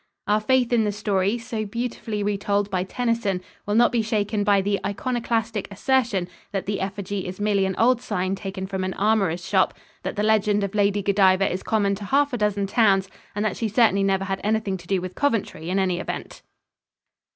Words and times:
Our 0.25 0.39
faith 0.41 0.73
in 0.73 0.83
the 0.83 0.91
story, 0.91 1.37
so 1.37 1.63
beautifully 1.63 2.23
re 2.23 2.35
told 2.35 2.71
by 2.71 2.83
Tennyson, 2.83 3.39
will 3.67 3.75
not 3.75 3.91
be 3.91 4.01
shaken 4.01 4.43
by 4.43 4.59
the 4.59 4.79
iconoclastic 4.83 5.67
assertion 5.69 6.27
that 6.51 6.65
the 6.65 6.81
effigy 6.81 7.27
is 7.27 7.39
merely 7.39 7.67
an 7.67 7.75
old 7.77 8.01
sign 8.01 8.33
taken 8.33 8.65
from 8.65 8.83
an 8.83 8.95
armourer's 8.95 9.45
shop; 9.47 9.75
that 10.01 10.15
the 10.15 10.23
legend 10.23 10.63
of 10.63 10.73
Lady 10.73 11.03
Godiva 11.03 11.47
is 11.47 11.61
common 11.61 11.93
to 11.93 12.05
half 12.05 12.33
a 12.33 12.37
dozen 12.39 12.65
towns; 12.65 13.09
and 13.35 13.45
that 13.45 13.57
she 13.57 13.67
certainly 13.67 14.01
never 14.01 14.23
had 14.25 14.41
anything 14.43 14.75
to 14.77 14.87
do 14.87 14.99
with 15.01 15.13
Coventry, 15.13 15.69
in 15.69 15.77
any 15.77 15.99
event. 15.99 16.41